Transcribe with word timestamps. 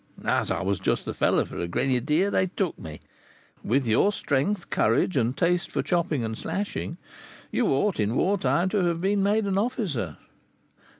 As 0.25 0.49
I 0.49 0.63
was 0.63 0.79
just 0.79 1.05
the 1.05 1.13
fellow 1.13 1.45
for 1.45 1.59
a 1.59 1.67
grenadier, 1.67 2.31
they 2.31 2.47
took 2.47 2.75
me." 2.79 3.01
"With 3.63 3.85
your 3.85 4.11
strength, 4.11 4.71
courage, 4.71 5.15
and 5.15 5.37
taste 5.37 5.71
for 5.71 5.83
chopping 5.83 6.23
and 6.23 6.35
slashing, 6.35 6.97
you 7.51 7.67
ought, 7.67 7.99
in 7.99 8.15
war 8.15 8.39
time, 8.39 8.69
to 8.69 8.83
have 8.85 8.99
been 8.99 9.21
made 9.21 9.45
an 9.45 9.59
officer." 9.59 10.17